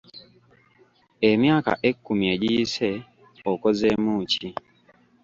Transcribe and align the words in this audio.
Emyaka 1.29 1.71
ekkumi 1.89 2.25
egiyise 2.33 2.89
okozeemu 3.51 4.13
ki? 4.31 4.49